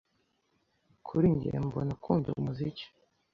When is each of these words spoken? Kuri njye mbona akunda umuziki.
Kuri 1.05 1.27
njye 1.35 1.51
mbona 1.67 1.91
akunda 1.97 2.27
umuziki. 2.39 2.85